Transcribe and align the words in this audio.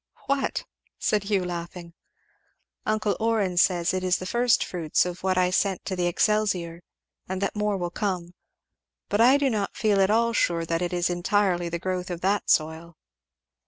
"What?" 0.25 0.65
said 0.97 1.25
Hugh 1.25 1.45
laughing. 1.45 1.93
"Uncle 2.87 3.15
Orrin 3.19 3.55
says 3.57 3.93
it 3.93 4.03
is 4.03 4.17
the 4.17 4.25
first 4.25 4.63
fruits 4.65 5.05
of 5.05 5.21
what 5.21 5.37
I 5.37 5.51
sent 5.51 5.85
to 5.85 5.95
the 5.95 6.07
'Excelsior,' 6.07 6.81
and 7.29 7.39
that 7.39 7.55
more 7.55 7.77
will 7.77 7.91
come; 7.91 8.33
but 9.09 9.21
I 9.21 9.37
do 9.37 9.47
not 9.47 9.77
feel 9.77 10.01
at 10.01 10.09
all 10.09 10.33
sure 10.33 10.65
that 10.65 10.81
it 10.81 10.91
is 10.91 11.11
entirely 11.11 11.69
the 11.69 11.77
growth 11.77 12.09
of 12.09 12.21
that 12.21 12.49
soil." 12.49 12.97